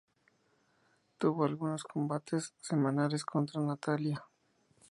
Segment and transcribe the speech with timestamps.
[1.19, 4.25] Tuvo algunos combates semanales contra Natalya.